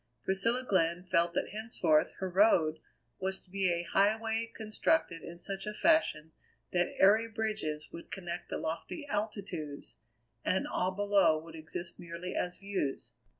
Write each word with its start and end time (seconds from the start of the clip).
Priscilla 0.23 0.65
Glenn 0.67 1.03
felt 1.03 1.35
that 1.35 1.49
henceforth 1.51 2.13
her 2.17 2.27
Road 2.27 2.79
was 3.19 3.39
to 3.43 3.51
be 3.51 3.69
a 3.71 3.83
highway 3.83 4.51
constructed 4.55 5.21
in 5.21 5.37
such 5.37 5.67
a 5.67 5.75
fashion 5.75 6.31
that 6.71 6.95
airy 6.99 7.27
bridges 7.27 7.87
would 7.91 8.09
connect 8.09 8.49
the 8.49 8.57
lofty 8.57 9.05
altitudes, 9.05 9.97
and 10.43 10.67
all 10.67 10.89
below 10.89 11.37
would 11.37 11.53
exist 11.55 11.99
merely 11.99 12.33
as 12.35 12.57
views. 12.57 13.11